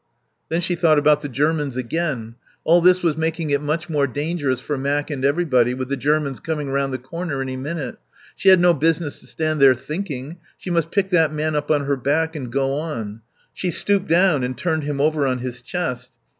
[0.49, 2.33] Then she thought about the Germans again.
[2.63, 6.39] All this was making it much more dangerous for Mac and everybody, with the Germans
[6.39, 7.97] coming round the corner any minute;
[8.35, 11.81] she had no business to stand there thinking; she must pick that man up on
[11.85, 13.21] her back and go on.
[13.53, 16.13] She stooped down and turned him over on his chest.